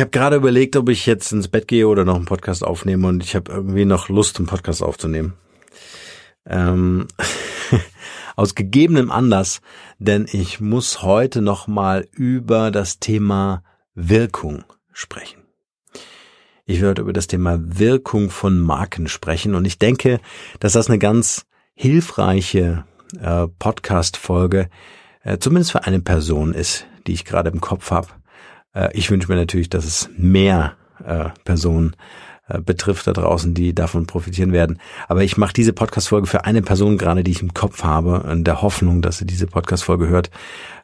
[0.00, 3.22] habe gerade überlegt, ob ich jetzt ins Bett gehe oder noch einen Podcast aufnehme und
[3.22, 5.34] ich habe irgendwie noch Lust, einen Podcast aufzunehmen.
[6.46, 7.06] Ähm,
[8.36, 9.60] aus gegebenem Anlass,
[9.98, 13.62] denn ich muss heute noch mal über das Thema
[13.94, 15.42] Wirkung sprechen.
[16.64, 20.20] Ich werde über das Thema Wirkung von Marken sprechen und ich denke,
[20.60, 22.84] dass das eine ganz hilfreiche
[23.20, 24.70] äh, Podcast-Folge
[25.22, 28.19] äh, zumindest für eine Person ist, die ich gerade im Kopf habe.
[28.74, 31.96] Äh, ich wünsche mir natürlich, dass es mehr äh, Personen
[32.48, 34.80] äh, betrifft da draußen, die davon profitieren werden.
[35.08, 38.44] Aber ich mache diese Podcast-Folge für eine Person gerade, die ich im Kopf habe, in
[38.44, 40.30] der Hoffnung, dass sie diese Podcast-Folge hört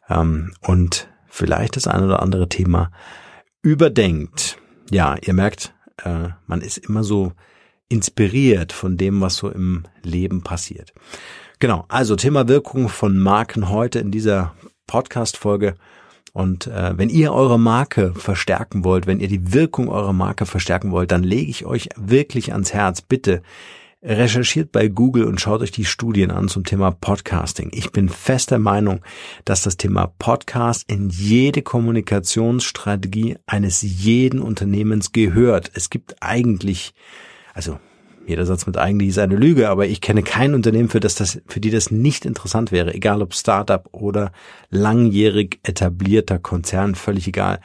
[0.09, 2.91] ähm, und vielleicht das ein oder andere Thema
[3.61, 4.57] überdenkt.
[4.89, 5.73] Ja, ihr merkt,
[6.45, 7.33] man ist immer so
[7.89, 10.93] inspiriert von dem, was so im Leben passiert.
[11.59, 14.53] Genau, also Thema Wirkung von Marken heute in dieser
[14.85, 15.75] Podcast-Folge.
[16.37, 20.91] Und äh, wenn ihr eure Marke verstärken wollt, wenn ihr die Wirkung eurer Marke verstärken
[20.91, 23.41] wollt, dann lege ich euch wirklich ans Herz, bitte
[24.03, 27.71] recherchiert bei Google und schaut euch die Studien an zum Thema Podcasting.
[27.73, 29.01] Ich bin fester Meinung,
[29.45, 35.71] dass das Thema Podcast in jede Kommunikationsstrategie eines jeden Unternehmens gehört.
[35.73, 36.93] Es gibt eigentlich,
[37.55, 37.79] also
[38.27, 41.41] jeder Satz mit eigentlich ist eine Lüge, aber ich kenne kein Unternehmen, für das das,
[41.47, 44.31] für die das nicht interessant wäre, egal ob Startup oder
[44.69, 47.61] langjährig etablierter Konzern, völlig egal.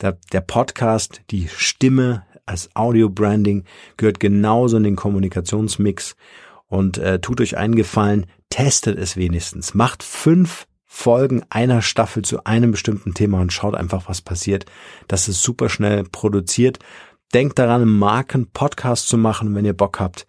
[0.00, 3.64] Der, der Podcast, die Stimme als Audio-Branding
[3.96, 6.16] gehört genauso in den Kommunikationsmix
[6.68, 12.44] und äh, tut euch einen Gefallen, testet es wenigstens, macht fünf Folgen einer Staffel zu
[12.44, 14.64] einem bestimmten Thema und schaut einfach, was passiert.
[15.08, 16.78] Das ist super schnell produziert.
[17.34, 19.54] Denkt daran, einen Marken-Podcast zu machen.
[19.54, 20.26] Wenn ihr Bock habt,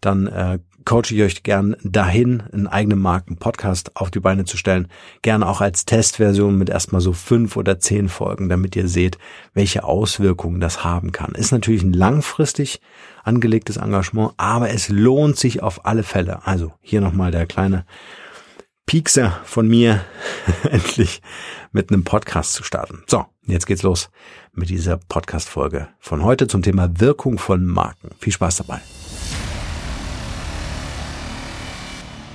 [0.00, 4.88] dann äh, coache ich euch gern dahin, einen eigenen Marken-Podcast auf die Beine zu stellen.
[5.22, 9.18] Gerne auch als Testversion mit erstmal so fünf oder zehn Folgen, damit ihr seht,
[9.54, 11.32] welche Auswirkungen das haben kann.
[11.32, 12.80] Ist natürlich ein langfristig
[13.22, 16.46] angelegtes Engagement, aber es lohnt sich auf alle Fälle.
[16.46, 17.84] Also hier nochmal der kleine
[18.86, 20.00] Piekser von mir,
[20.70, 21.22] endlich
[21.72, 23.04] mit einem Podcast zu starten.
[23.06, 24.10] So, jetzt geht's los
[24.52, 28.10] mit dieser Podcast-Folge von heute zum Thema Wirkung von Marken.
[28.18, 28.80] Viel Spaß dabei.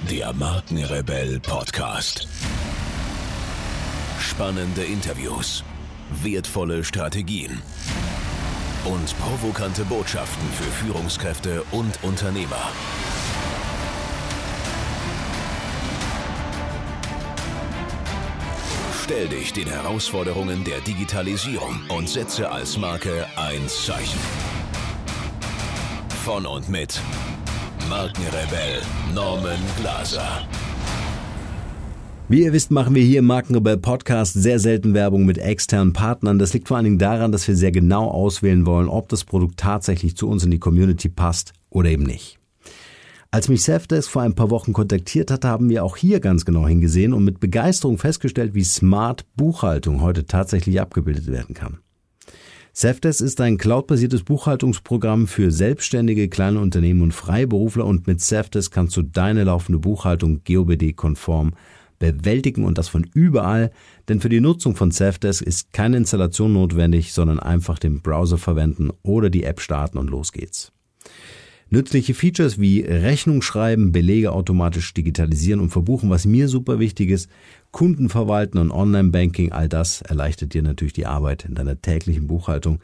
[0.09, 2.27] Der Markenrebell Podcast.
[4.19, 5.63] Spannende Interviews,
[6.23, 7.61] wertvolle Strategien
[8.85, 12.69] und provokante Botschaften für Führungskräfte und Unternehmer.
[19.05, 24.19] Stell dich den Herausforderungen der Digitalisierung und setze als Marke ein Zeichen.
[26.23, 26.99] Von und mit
[27.87, 28.81] Markenrebell
[29.13, 30.47] Norman Glaser.
[32.29, 36.39] Wie ihr wisst, machen wir hier im Markenrebell Podcast sehr selten Werbung mit externen Partnern.
[36.39, 39.59] Das liegt vor allen Dingen daran, dass wir sehr genau auswählen wollen, ob das Produkt
[39.59, 42.39] tatsächlich zu uns in die Community passt oder eben nicht.
[43.35, 46.65] Als mich Safdesk vor ein paar Wochen kontaktiert hatte, haben wir auch hier ganz genau
[46.65, 51.79] hingesehen und mit Begeisterung festgestellt, wie smart Buchhaltung heute tatsächlich abgebildet werden kann.
[52.71, 58.95] Safdesk ist ein cloudbasiertes Buchhaltungsprogramm für selbstständige kleine Unternehmen und Freiberufler und mit Safdesk kannst
[58.95, 61.55] du deine laufende Buchhaltung GOBD-konform
[61.99, 63.71] bewältigen und das von überall,
[64.07, 68.91] denn für die Nutzung von Safdesk ist keine Installation notwendig, sondern einfach den Browser verwenden
[69.03, 70.71] oder die App starten und los geht's.
[71.71, 77.27] Nützliche Features wie Rechnung schreiben, Belege automatisch digitalisieren und verbuchen, was mir super wichtig ist,
[77.71, 82.79] Kunden verwalten und Online-Banking, all das erleichtert dir natürlich die Arbeit in deiner täglichen Buchhaltung.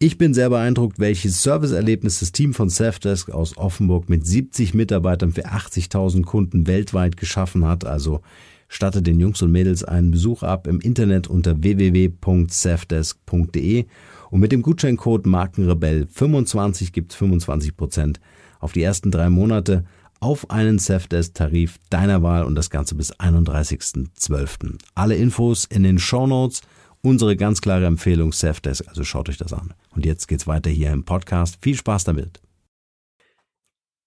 [0.00, 5.30] Ich bin sehr beeindruckt, welches Serviceerlebnis das Team von Safdesk aus Offenburg mit 70 Mitarbeitern
[5.32, 7.84] für 80.000 Kunden weltweit geschaffen hat.
[7.84, 8.20] Also
[8.68, 13.84] statte den Jungs und Mädels einen Besuch ab im Internet unter www.safdesk.de
[14.30, 18.16] und mit dem Gutscheincode Markenrebell25 gibt's 25%
[18.60, 19.84] auf die ersten drei Monate
[20.20, 24.78] auf einen Safdesk-Tarif deiner Wahl und das Ganze bis 31.12.
[24.94, 26.62] Alle Infos in den Show Notes.
[27.02, 29.74] Unsere ganz klare Empfehlung Safdesk, also schaut euch das an.
[29.90, 31.58] Und jetzt geht's weiter hier im Podcast.
[31.60, 32.40] Viel Spaß damit.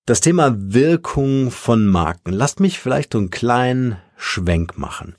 [0.08, 2.31] Das Thema Wirkung von Marken.
[2.31, 5.16] Lasst mich vielleicht so einen kleinen Schwenk machen.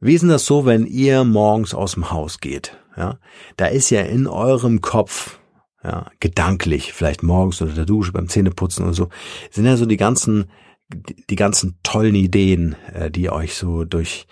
[0.00, 2.76] Wie ist denn das so, wenn ihr morgens aus dem Haus geht?
[2.96, 3.18] Ja,
[3.56, 5.38] da ist ja in eurem Kopf,
[5.84, 9.08] ja, gedanklich, vielleicht morgens unter der Dusche, beim Zähneputzen oder so,
[9.50, 10.50] sind ja so die ganzen,
[11.30, 14.26] die ganzen tollen Ideen, äh, die euch so durch,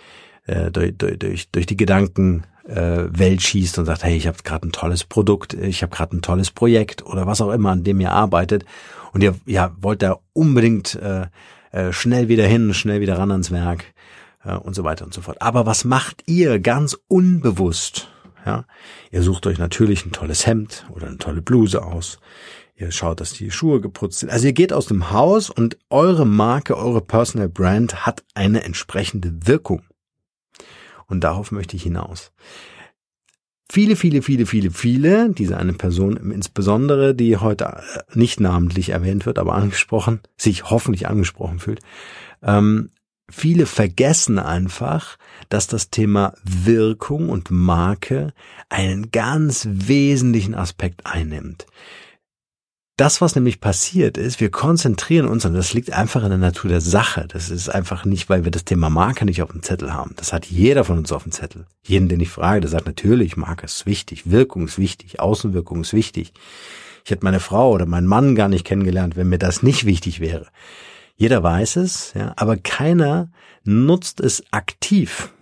[0.47, 4.37] äh, durch, durch, durch, durch die Gedanken äh, Welt schießt und sagt, hey, ich habe
[4.43, 7.83] gerade ein tolles Produkt, ich habe gerade ein tolles Projekt oder was auch immer, an
[7.83, 8.65] dem ihr arbeitet
[9.13, 11.27] und ihr ja, wollt da unbedingt äh,
[11.71, 13.93] äh, schnell wieder hin, schnell wieder ran ans Werk
[14.43, 15.41] äh, und so weiter und so fort.
[15.41, 18.09] Aber was macht ihr ganz unbewusst?
[18.45, 18.65] Ja,
[19.11, 22.19] ihr sucht euch natürlich ein tolles Hemd oder eine tolle Bluse aus.
[22.75, 24.29] Ihr schaut, dass die Schuhe geputzt sind.
[24.29, 29.47] Also ihr geht aus dem Haus und eure Marke, eure Personal Brand hat eine entsprechende
[29.47, 29.83] Wirkung.
[31.07, 32.31] Und darauf möchte ich hinaus.
[33.71, 39.25] Viele, viele, viele, viele, viele, diese eine Person insbesondere, die heute äh, nicht namentlich erwähnt
[39.25, 41.79] wird, aber angesprochen, sich hoffentlich angesprochen fühlt,
[42.43, 42.91] ähm,
[43.29, 45.17] viele vergessen einfach,
[45.49, 48.33] dass das Thema Wirkung und Marke
[48.69, 51.65] einen ganz wesentlichen Aspekt einnimmt.
[52.97, 56.69] Das, was nämlich passiert ist, wir konzentrieren uns, und das liegt einfach in der Natur
[56.69, 57.25] der Sache.
[57.27, 60.13] Das ist einfach nicht, weil wir das Thema Marke nicht auf dem Zettel haben.
[60.15, 61.65] Das hat jeder von uns auf dem Zettel.
[61.83, 65.91] Jeden, den ich frage, der sagt natürlich, Marke ist wichtig, Wirkung ist wichtig, Außenwirkung ist
[65.91, 66.31] wichtig.
[67.03, 70.21] Ich hätte meine Frau oder meinen Mann gar nicht kennengelernt, wenn mir das nicht wichtig
[70.21, 70.47] wäre.
[71.15, 73.31] Jeder weiß es, ja, aber keiner
[73.63, 75.33] nutzt es aktiv.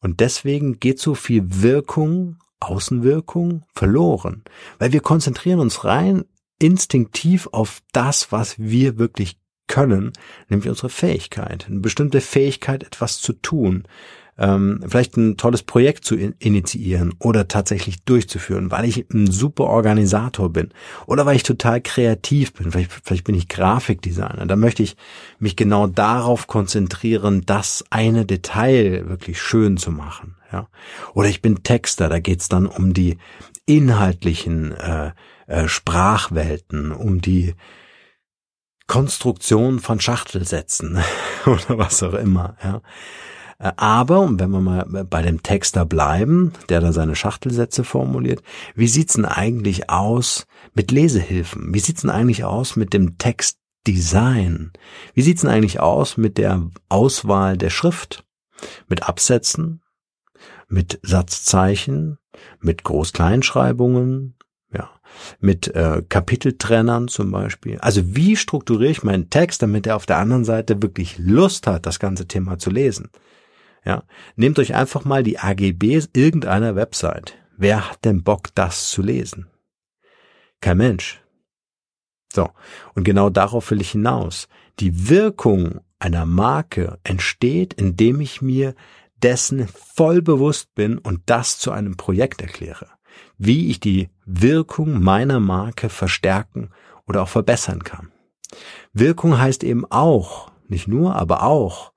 [0.00, 4.44] Und deswegen geht so viel Wirkung, Außenwirkung verloren,
[4.78, 6.24] weil wir konzentrieren uns rein
[6.58, 10.12] instinktiv auf das, was wir wirklich können,
[10.48, 13.86] nämlich unsere Fähigkeit, eine bestimmte Fähigkeit, etwas zu tun,
[14.38, 19.64] ähm, vielleicht ein tolles Projekt zu in initiieren oder tatsächlich durchzuführen, weil ich ein super
[19.64, 20.70] Organisator bin
[21.06, 24.96] oder weil ich total kreativ bin, vielleicht, vielleicht bin ich Grafikdesigner, da möchte ich
[25.38, 30.36] mich genau darauf konzentrieren, das eine Detail wirklich schön zu machen.
[30.52, 30.68] Ja?
[31.14, 33.18] Oder ich bin Texter, da geht's dann um die
[33.64, 35.12] inhaltlichen äh,
[35.46, 37.54] äh, Sprachwelten, um die
[38.86, 40.98] Konstruktion von Schachtelsätzen
[41.46, 42.56] oder was auch immer.
[42.62, 42.82] Ja.
[43.58, 48.42] Äh, aber, wenn wir mal bei dem Texter bleiben, der da seine Schachtelsätze formuliert,
[48.74, 51.72] wie sieht's denn eigentlich aus mit Lesehilfen?
[51.74, 54.72] Wie sieht's denn eigentlich aus mit dem Textdesign?
[55.14, 58.24] Wie sieht's denn eigentlich aus mit der Auswahl der Schrift?
[58.88, 59.82] Mit Absätzen?
[60.68, 62.18] Mit Satzzeichen?
[62.60, 64.34] Mit Groß-Kleinschreibungen?
[64.72, 64.90] Ja,
[65.40, 67.78] mit äh, Kapiteltrennern zum Beispiel.
[67.78, 71.86] Also wie strukturiere ich meinen Text, damit er auf der anderen Seite wirklich Lust hat,
[71.86, 73.10] das ganze Thema zu lesen?
[73.86, 74.02] Ja,
[74.34, 77.38] nehmt euch einfach mal die AGBs irgendeiner Website.
[77.56, 79.46] Wer hat denn Bock, das zu lesen?
[80.60, 81.22] Kein Mensch.
[82.32, 82.50] So,
[82.94, 84.48] und genau darauf will ich hinaus.
[84.80, 88.74] Die Wirkung einer Marke entsteht, indem ich mir
[89.22, 92.96] dessen voll bewusst bin und das zu einem Projekt erkläre
[93.38, 96.70] wie ich die Wirkung meiner Marke verstärken
[97.06, 98.12] oder auch verbessern kann.
[98.92, 101.92] Wirkung heißt eben auch, nicht nur, aber auch,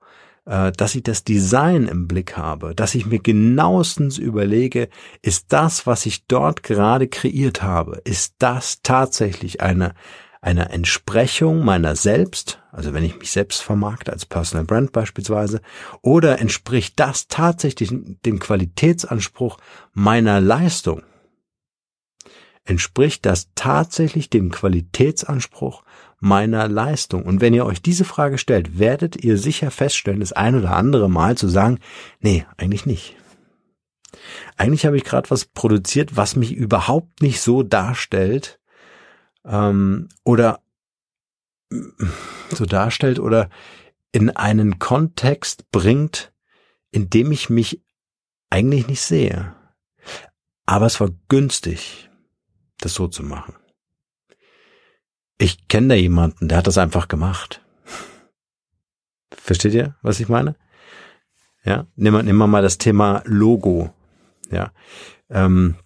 [0.50, 4.88] dass ich das Design im Blick habe, dass ich mir genauestens überlege,
[5.22, 9.94] ist das, was ich dort gerade kreiert habe, ist das tatsächlich eine,
[10.40, 15.60] eine Entsprechung meiner selbst, also wenn ich mich selbst vermarkte als Personal Brand beispielsweise,
[16.02, 17.90] oder entspricht das tatsächlich
[18.24, 19.58] dem Qualitätsanspruch
[19.92, 21.02] meiner Leistung?
[22.64, 25.82] Entspricht das tatsächlich dem Qualitätsanspruch
[26.20, 27.24] meiner Leistung?
[27.24, 31.08] Und wenn ihr euch diese Frage stellt, werdet ihr sicher feststellen, das ein oder andere
[31.08, 31.78] Mal zu sagen,
[32.20, 33.16] nee, eigentlich nicht.
[34.56, 38.60] Eigentlich habe ich gerade was produziert, was mich überhaupt nicht so darstellt
[39.44, 40.60] ähm, oder
[42.50, 43.48] so darstellt oder
[44.12, 46.32] in einen Kontext bringt,
[46.90, 47.82] in dem ich mich
[48.50, 49.54] eigentlich nicht sehe.
[50.66, 52.09] Aber es war günstig
[52.80, 53.54] das so zu machen.
[55.38, 57.62] Ich kenne da jemanden, der hat das einfach gemacht.
[59.32, 60.56] Versteht ihr, was ich meine?
[61.64, 63.92] Ja, nehmen wir, nehmen mal das Thema Logo.
[64.50, 64.72] Ja,
[65.28, 65.76] ähm,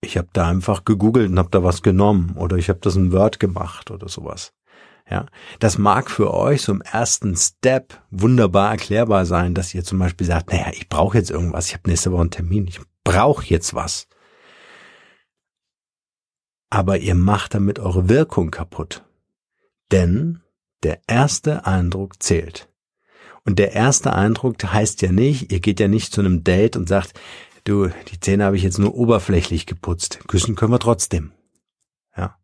[0.00, 3.12] ich habe da einfach gegoogelt und habe da was genommen oder ich habe das in
[3.12, 4.52] Word gemacht oder sowas.
[5.10, 5.26] Ja,
[5.58, 10.26] das mag für euch so im ersten Step wunderbar erklärbar sein, dass ihr zum Beispiel
[10.26, 13.74] sagt, naja, ich brauche jetzt irgendwas, ich habe nächste Woche einen Termin, ich brauche jetzt
[13.74, 14.06] was
[16.70, 19.04] aber ihr macht damit eure Wirkung kaputt.
[19.90, 20.40] Denn
[20.84, 22.68] der erste Eindruck zählt.
[23.44, 26.88] Und der erste Eindruck heißt ja nicht, ihr geht ja nicht zu einem Date und
[26.88, 27.18] sagt,
[27.64, 30.20] du, die Zähne habe ich jetzt nur oberflächlich geputzt.
[30.28, 31.32] Küssen können wir trotzdem.
[32.16, 32.38] Ja.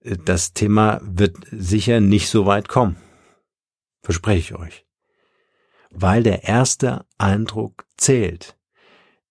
[0.00, 2.96] Das Thema wird sicher nicht so weit kommen.
[4.02, 4.86] Verspreche ich euch.
[5.90, 8.56] Weil der erste Eindruck zählt.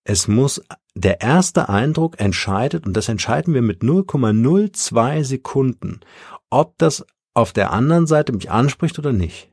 [0.03, 0.63] Es muss
[0.95, 6.01] der erste Eindruck entscheidet, und das entscheiden wir mit 0,02 Sekunden,
[6.49, 9.51] ob das auf der anderen Seite mich anspricht oder nicht.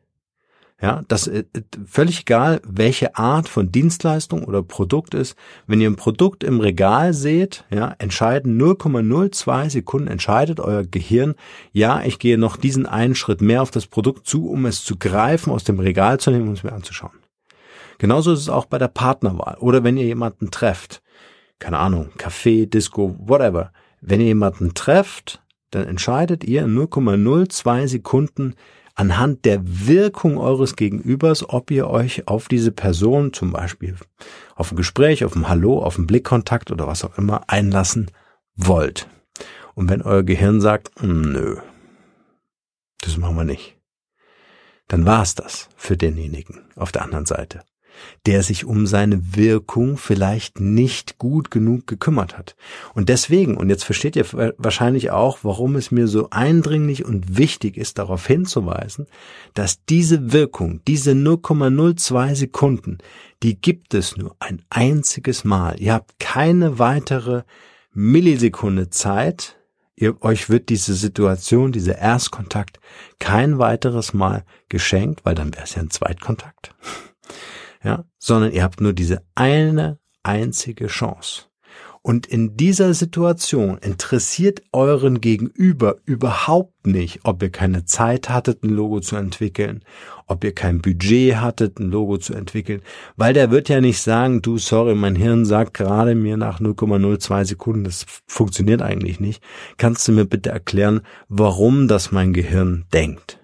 [0.81, 5.37] Ja, das ist äh, völlig egal, welche Art von Dienstleistung oder Produkt ist.
[5.67, 11.35] Wenn ihr ein Produkt im Regal seht, ja, entscheiden 0,02 Sekunden entscheidet euer Gehirn,
[11.73, 14.97] ja, ich gehe noch diesen einen Schritt mehr auf das Produkt zu, um es zu
[14.97, 17.19] greifen, aus dem Regal zu nehmen und es mir anzuschauen.
[17.99, 21.03] Genauso ist es auch bei der Partnerwahl oder wenn ihr jemanden trefft.
[21.59, 23.73] Keine Ahnung, Café, Disco, whatever.
[24.01, 28.55] Wenn ihr jemanden trefft, dann entscheidet ihr in 0,02 Sekunden
[28.95, 33.97] anhand der Wirkung eures Gegenübers, ob ihr euch auf diese Person, zum Beispiel
[34.57, 38.11] auf ein Gespräch, auf ein Hallo, auf einen Blickkontakt oder was auch immer, einlassen
[38.57, 39.09] wollt.
[39.75, 41.57] Und wenn euer Gehirn sagt, hm, nö,
[43.01, 43.77] das machen wir nicht,
[44.89, 47.63] dann war's das für denjenigen auf der anderen Seite
[48.27, 52.57] der sich um seine Wirkung vielleicht nicht gut genug gekümmert hat.
[52.95, 54.27] Und deswegen, und jetzt versteht ihr
[54.59, 59.07] wahrscheinlich auch, warum es mir so eindringlich und wichtig ist, darauf hinzuweisen,
[59.55, 62.99] dass diese Wirkung, diese 0,02 Sekunden,
[63.43, 65.81] die gibt es nur ein einziges Mal.
[65.81, 67.43] Ihr habt keine weitere
[67.93, 69.59] Millisekunde Zeit,
[70.01, 72.79] Ihr, euch wird diese Situation, dieser Erstkontakt
[73.19, 76.73] kein weiteres Mal geschenkt, weil dann wäre es ja ein Zweitkontakt
[77.83, 81.49] ja, sondern ihr habt nur diese eine einzige Chance.
[82.03, 88.71] Und in dieser Situation interessiert euren Gegenüber überhaupt nicht, ob ihr keine Zeit hattet, ein
[88.71, 89.83] Logo zu entwickeln,
[90.27, 92.83] ob ihr kein Budget hattet, ein Logo zu entwickeln,
[93.17, 97.45] weil der wird ja nicht sagen, du, sorry, mein Hirn sagt gerade mir nach 0,02
[97.45, 99.43] Sekunden, das funktioniert eigentlich nicht.
[99.77, 103.39] Kannst du mir bitte erklären, warum das mein Gehirn denkt?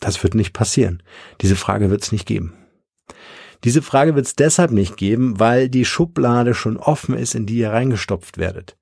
[0.00, 1.02] Das wird nicht passieren.
[1.40, 2.54] Diese Frage wird es nicht geben.
[3.64, 7.58] Diese Frage wird es deshalb nicht geben, weil die Schublade schon offen ist, in die
[7.58, 8.76] ihr reingestopft werdet.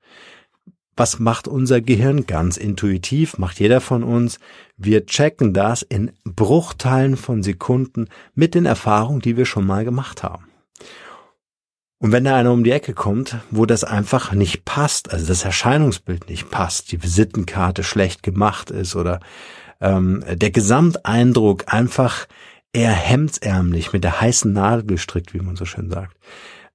[0.96, 3.36] Was macht unser Gehirn ganz intuitiv?
[3.36, 4.38] Macht jeder von uns.
[4.78, 10.22] Wir checken das in Bruchteilen von Sekunden mit den Erfahrungen, die wir schon mal gemacht
[10.22, 10.46] haben.
[11.98, 15.44] Und wenn da einer um die Ecke kommt, wo das einfach nicht passt, also das
[15.44, 19.20] Erscheinungsbild nicht passt, die Visitenkarte schlecht gemacht ist oder
[19.80, 22.26] ähm, der Gesamteindruck einfach
[22.76, 26.16] eher hemdsärmlich mit der heißen Nadel gestrickt, wie man so schön sagt,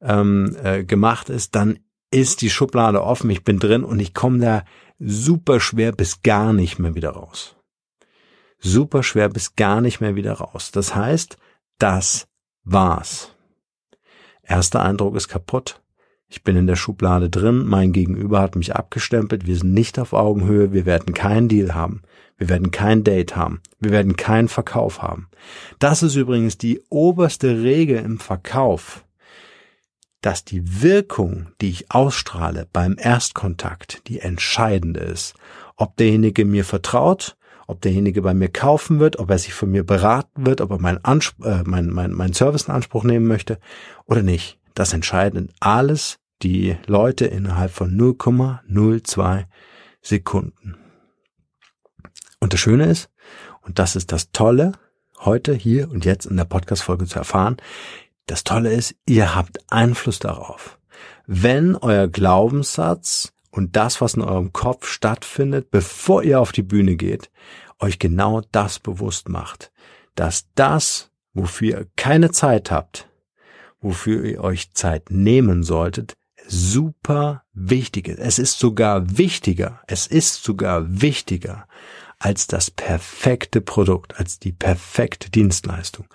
[0.01, 1.79] ähm, äh, gemacht ist, dann
[2.09, 4.63] ist die Schublade offen, ich bin drin und ich komme da
[4.99, 7.55] super schwer bis gar nicht mehr wieder raus.
[8.57, 10.71] Super schwer bis gar nicht mehr wieder raus.
[10.71, 11.37] Das heißt,
[11.77, 12.27] das
[12.63, 13.33] war's.
[14.41, 15.81] Erster Eindruck ist kaputt.
[16.33, 20.13] Ich bin in der Schublade drin, mein Gegenüber hat mich abgestempelt, wir sind nicht auf
[20.13, 22.03] Augenhöhe, wir werden keinen Deal haben.
[22.37, 23.61] Wir werden kein Date haben.
[23.81, 25.27] Wir werden keinen Verkauf haben.
[25.77, 29.03] Das ist übrigens die oberste Regel im Verkauf,
[30.21, 35.35] dass die Wirkung, die ich ausstrahle beim Erstkontakt, die entscheidende ist.
[35.75, 37.35] Ob derjenige mir vertraut,
[37.67, 40.79] ob derjenige bei mir kaufen wird, ob er sich von mir beraten wird, ob er
[40.79, 43.59] meinen Anspr äh, mein, mein, mein Service in Anspruch nehmen möchte
[44.05, 44.57] oder nicht.
[44.75, 49.45] Das entscheiden alles die Leute innerhalb von 0,02
[50.01, 50.77] Sekunden.
[52.39, 53.09] Und das Schöne ist,
[53.61, 54.73] und das ist das Tolle,
[55.19, 57.57] heute, hier und jetzt in der Podcast-Folge zu erfahren,
[58.25, 60.79] das Tolle ist, ihr habt Einfluss darauf.
[61.27, 66.95] Wenn euer Glaubenssatz und das, was in eurem Kopf stattfindet, bevor ihr auf die Bühne
[66.95, 67.29] geht,
[67.79, 69.71] euch genau das bewusst macht,
[70.15, 73.09] dass das, wofür ihr keine Zeit habt,
[73.79, 76.13] wofür ihr euch Zeit nehmen solltet,
[76.47, 78.19] super wichtig ist.
[78.19, 81.67] Es ist sogar wichtiger, es ist sogar wichtiger
[82.19, 86.05] als das perfekte Produkt, als die perfekte Dienstleistung.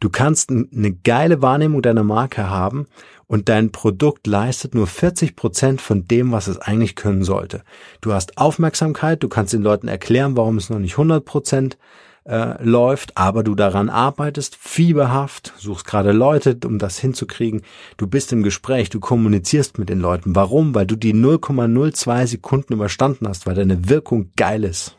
[0.00, 2.86] Du kannst eine geile Wahrnehmung deiner Marke haben
[3.26, 7.62] und dein Produkt leistet nur 40 Prozent von dem, was es eigentlich können sollte.
[8.02, 11.78] Du hast Aufmerksamkeit, du kannst den Leuten erklären, warum es noch nicht 100 Prozent
[12.26, 17.62] äh, läuft, aber du daran arbeitest, fieberhaft, suchst gerade Leute, um das hinzukriegen.
[17.96, 20.34] Du bist im Gespräch, du kommunizierst mit den Leuten.
[20.34, 20.74] Warum?
[20.74, 24.96] Weil du die 0,02 Sekunden überstanden hast, weil deine Wirkung geil ist.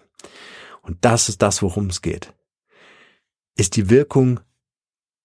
[0.82, 2.34] Und das ist das, worum es geht.
[3.58, 4.40] Ist die Wirkung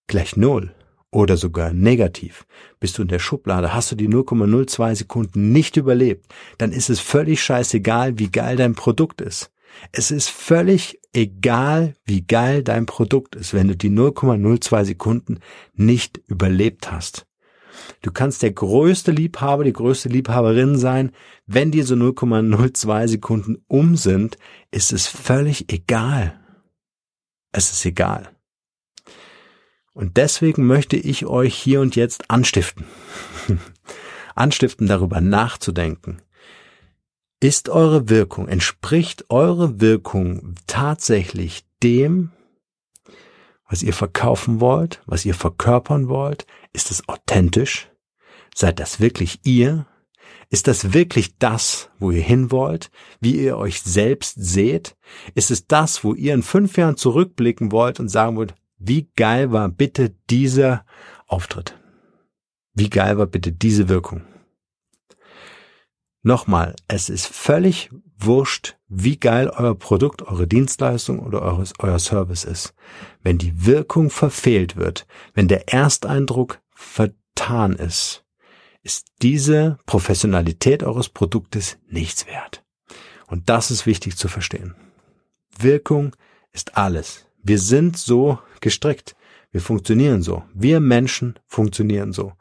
[0.08, 0.74] gleich Null
[1.12, 2.46] oder sogar negativ,
[2.80, 7.00] bist du in der Schublade, hast du die 0,02 Sekunden nicht überlebt, dann ist es
[7.00, 9.52] völlig scheißegal, wie geil dein Produkt ist.
[9.90, 15.38] Es ist völlig egal, wie geil dein Produkt ist, wenn du die 0,02 Sekunden
[15.74, 17.26] nicht überlebt hast.
[18.02, 21.12] Du kannst der größte Liebhaber, die größte Liebhaberin sein.
[21.46, 24.36] Wenn diese 0,02 Sekunden um sind,
[24.70, 26.38] ist es völlig egal.
[27.52, 28.30] Es ist egal.
[29.94, 32.86] Und deswegen möchte ich euch hier und jetzt anstiften.
[34.34, 36.22] anstiften, darüber nachzudenken.
[37.42, 42.30] Ist eure Wirkung, entspricht eure Wirkung tatsächlich dem,
[43.68, 46.46] was ihr verkaufen wollt, was ihr verkörpern wollt?
[46.72, 47.90] Ist es authentisch?
[48.54, 49.88] Seid das wirklich ihr?
[50.50, 52.92] Ist das wirklich das, wo ihr hin wollt?
[53.18, 54.96] Wie ihr euch selbst seht?
[55.34, 59.50] Ist es das, wo ihr in fünf Jahren zurückblicken wollt und sagen wollt, wie geil
[59.50, 60.86] war bitte dieser
[61.26, 61.76] auftritt.
[62.72, 64.22] Wie geil war bitte diese Wirkung?
[66.22, 72.44] Nochmal, es ist völlig wurscht, wie geil euer Produkt, eure Dienstleistung oder eures, euer Service
[72.44, 72.74] ist.
[73.22, 78.24] Wenn die Wirkung verfehlt wird, wenn der Ersteindruck vertan ist,
[78.82, 82.64] ist diese Professionalität eures Produktes nichts wert.
[83.26, 84.76] Und das ist wichtig zu verstehen.
[85.58, 86.14] Wirkung
[86.52, 87.26] ist alles.
[87.42, 89.16] Wir sind so gestrickt.
[89.52, 90.42] Wir funktionieren so.
[90.54, 92.32] Wir Menschen funktionieren so.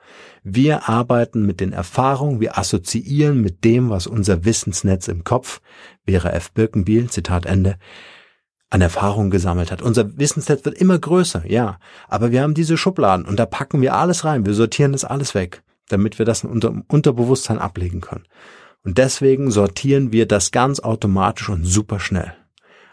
[0.43, 5.61] Wir arbeiten mit den Erfahrungen, wir assoziieren mit dem, was unser Wissensnetz im Kopf,
[6.05, 6.53] wäre F.
[6.53, 7.75] Birkenbiel, Zitat Ende,
[8.69, 9.81] an Erfahrungen gesammelt hat.
[9.81, 11.79] Unser Wissensnetz wird immer größer, ja.
[12.07, 14.45] Aber wir haben diese Schubladen und da packen wir alles rein.
[14.45, 18.23] Wir sortieren das alles weg, damit wir das in unserem Unterbewusstsein ablegen können.
[18.85, 22.33] Und deswegen sortieren wir das ganz automatisch und super schnell.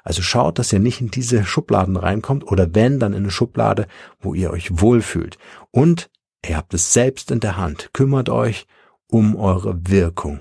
[0.05, 3.87] Also schaut, dass ihr nicht in diese Schubladen reinkommt oder wenn, dann in eine Schublade,
[4.21, 5.39] wo ihr euch wohlfühlt.
[5.71, 6.11] Und
[6.47, 7.91] ihr habt es selbst in der Hand.
[7.93, 8.67] Kümmert euch
[9.07, 10.41] um eure Wirkung.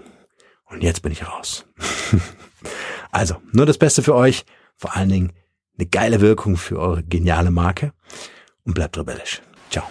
[0.66, 1.66] Und jetzt bin ich raus.
[3.12, 4.46] also, nur das Beste für euch.
[4.76, 5.34] Vor allen Dingen
[5.78, 7.94] eine geile Wirkung für eure geniale Marke.
[8.64, 9.42] Und bleibt rebellisch.
[9.70, 9.86] Ciao.